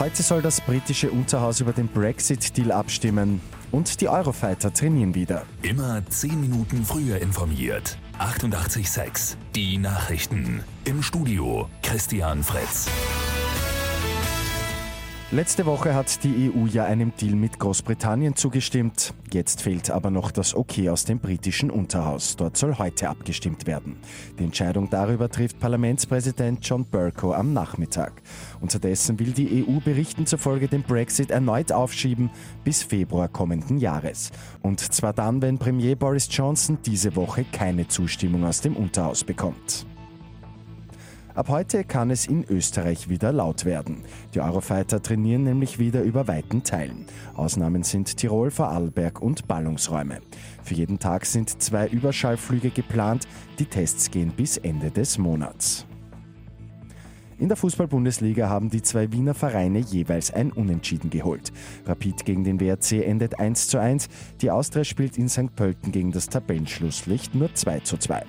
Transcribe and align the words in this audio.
Heute 0.00 0.24
soll 0.24 0.42
das 0.42 0.60
britische 0.60 1.08
Unterhaus 1.12 1.60
über 1.60 1.72
den 1.72 1.86
Brexit-Deal 1.86 2.72
abstimmen. 2.72 3.40
Und 3.70 4.00
die 4.00 4.08
Eurofighter 4.08 4.72
trainieren 4.72 5.14
wieder. 5.14 5.44
Immer 5.62 6.04
10 6.04 6.40
Minuten 6.40 6.84
früher 6.84 7.20
informiert. 7.20 7.96
88.6 8.18 9.36
Die 9.54 9.78
Nachrichten. 9.78 10.64
Im 10.84 11.00
Studio 11.02 11.68
Christian 11.82 12.42
Fritz. 12.42 12.88
Letzte 15.34 15.66
Woche 15.66 15.96
hat 15.96 16.22
die 16.22 16.52
EU 16.54 16.66
ja 16.66 16.84
einem 16.84 17.12
Deal 17.16 17.34
mit 17.34 17.58
Großbritannien 17.58 18.36
zugestimmt. 18.36 19.14
Jetzt 19.32 19.62
fehlt 19.62 19.90
aber 19.90 20.12
noch 20.12 20.30
das 20.30 20.54
Okay 20.54 20.88
aus 20.90 21.06
dem 21.06 21.18
britischen 21.18 21.72
Unterhaus. 21.72 22.36
Dort 22.36 22.56
soll 22.56 22.78
heute 22.78 23.08
abgestimmt 23.08 23.66
werden. 23.66 23.96
Die 24.38 24.44
Entscheidung 24.44 24.90
darüber 24.90 25.28
trifft 25.28 25.58
Parlamentspräsident 25.58 26.64
John 26.64 26.84
Bercow 26.84 27.34
am 27.34 27.52
Nachmittag. 27.52 28.22
Unterdessen 28.60 29.18
will 29.18 29.32
die 29.32 29.66
EU 29.66 29.80
Berichten 29.80 30.24
zufolge 30.24 30.68
den 30.68 30.84
Brexit 30.84 31.32
erneut 31.32 31.72
aufschieben 31.72 32.30
bis 32.62 32.84
Februar 32.84 33.26
kommenden 33.26 33.78
Jahres. 33.78 34.30
Und 34.62 34.78
zwar 34.78 35.14
dann, 35.14 35.42
wenn 35.42 35.58
Premier 35.58 35.96
Boris 35.96 36.28
Johnson 36.30 36.78
diese 36.86 37.16
Woche 37.16 37.44
keine 37.50 37.88
Zustimmung 37.88 38.44
aus 38.44 38.60
dem 38.60 38.76
Unterhaus 38.76 39.24
bekommt. 39.24 39.84
Ab 41.34 41.48
heute 41.48 41.82
kann 41.82 42.10
es 42.10 42.28
in 42.28 42.44
Österreich 42.48 43.08
wieder 43.08 43.32
laut 43.32 43.64
werden. 43.64 44.04
Die 44.34 44.40
Eurofighter 44.40 45.02
trainieren 45.02 45.42
nämlich 45.42 45.80
wieder 45.80 46.02
über 46.02 46.28
weiten 46.28 46.62
Teilen. 46.62 47.06
Ausnahmen 47.34 47.82
sind 47.82 48.16
Tirol, 48.16 48.52
Vorarlberg 48.52 49.20
und 49.20 49.48
Ballungsräume. 49.48 50.20
Für 50.62 50.74
jeden 50.74 51.00
Tag 51.00 51.26
sind 51.26 51.60
zwei 51.60 51.88
Überschallflüge 51.88 52.70
geplant. 52.70 53.26
Die 53.58 53.66
Tests 53.66 54.12
gehen 54.12 54.30
bis 54.30 54.58
Ende 54.58 54.92
des 54.92 55.18
Monats. 55.18 55.86
In 57.38 57.48
der 57.48 57.56
Fußball-Bundesliga 57.56 58.48
haben 58.48 58.70
die 58.70 58.82
zwei 58.82 59.10
Wiener 59.10 59.34
Vereine 59.34 59.80
jeweils 59.80 60.32
ein 60.32 60.52
Unentschieden 60.52 61.10
geholt. 61.10 61.52
Rapid 61.84 62.24
gegen 62.24 62.44
den 62.44 62.60
WRC 62.60 63.04
endet 63.04 63.40
1 63.40 63.68
zu 63.68 63.78
1. 63.78 64.08
Die 64.40 64.50
Austria 64.50 64.84
spielt 64.84 65.18
in 65.18 65.28
St. 65.28 65.54
Pölten 65.56 65.90
gegen 65.90 66.12
das 66.12 66.28
Tabellenschlusslicht 66.28 67.34
nur 67.34 67.52
2 67.52 67.80
zu 67.80 67.96
2. 67.96 68.22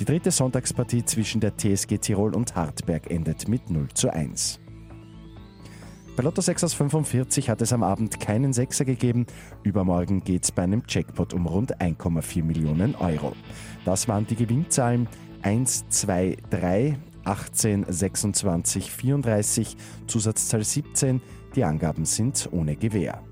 Die 0.00 0.04
dritte 0.04 0.32
Sonntagspartie 0.32 1.04
zwischen 1.04 1.40
der 1.40 1.56
TSG 1.56 1.98
Tirol 1.98 2.34
und 2.34 2.56
Hartberg 2.56 3.10
endet 3.10 3.48
mit 3.48 3.70
0 3.70 3.88
zu 3.94 4.12
1. 4.12 4.58
Bei 6.16 6.24
Lotto 6.24 6.40
6 6.40 6.64
aus 6.64 6.74
45 6.74 7.48
hat 7.48 7.62
es 7.62 7.72
am 7.72 7.84
Abend 7.84 8.18
keinen 8.18 8.52
Sechser 8.52 8.84
gegeben. 8.84 9.26
Übermorgen 9.62 10.24
geht 10.24 10.42
es 10.42 10.50
bei 10.50 10.64
einem 10.64 10.82
Jackpot 10.88 11.32
um 11.32 11.46
rund 11.46 11.80
1,4 11.80 12.42
Millionen 12.42 12.96
Euro. 12.96 13.34
Das 13.84 14.08
waren 14.08 14.26
die 14.26 14.34
Gewinnzahlen 14.34 15.06
1, 15.42 15.88
2, 15.90 16.36
3, 16.50 16.98
18 17.28 17.84
26 17.88 18.90
34, 18.90 19.76
Zusatzzahl 20.06 20.64
17. 20.64 21.20
Die 21.54 21.64
Angaben 21.64 22.06
sind 22.06 22.48
ohne 22.52 22.74
Gewähr. 22.74 23.22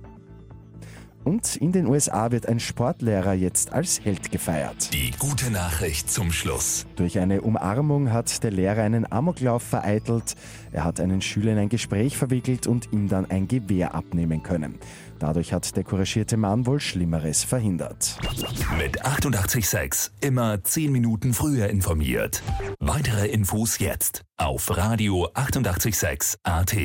Und 1.27 1.57
in 1.57 1.73
den 1.73 1.89
USA 1.89 2.31
wird 2.31 2.47
ein 2.47 2.61
Sportlehrer 2.61 3.33
jetzt 3.33 3.73
als 3.73 4.01
Held 4.01 4.31
gefeiert. 4.31 4.95
Die 4.95 5.11
gute 5.19 5.51
Nachricht 5.51 6.09
zum 6.09 6.31
Schluss. 6.31 6.87
Durch 6.95 7.19
eine 7.19 7.41
Umarmung 7.41 8.13
hat 8.13 8.45
der 8.45 8.53
Lehrer 8.53 8.83
einen 8.83 9.11
Amoklauf 9.11 9.65
vereitelt. 9.65 10.37
Er 10.71 10.85
hat 10.85 11.01
einen 11.01 11.21
Schüler 11.21 11.51
in 11.51 11.59
ein 11.59 11.69
Gespräch 11.69 12.17
verwickelt 12.17 12.69
und 12.69 12.93
ihm 12.93 13.09
dann 13.09 13.29
ein 13.29 13.49
Gewehr 13.49 13.97
abnehmen 13.97 14.45
können. 14.45 14.79
Dadurch 15.19 15.53
hat 15.53 15.75
der 15.75 15.83
couragierte 15.83 16.37
Mann 16.37 16.65
wohl 16.65 16.79
Schlimmeres 16.79 17.43
verhindert. 17.43 18.19
Mit 18.79 19.05
886 19.05 20.13
immer 20.21 20.63
10 20.63 20.93
Minuten 20.93 21.35
früher 21.35 21.69
informiert. 21.69 22.41
Weitere 22.79 23.27
Infos 23.27 23.81
jetzt 23.81 24.23
auf 24.37 24.77
Radio 24.77 25.29
886 25.35 26.39
AT. 26.45 26.77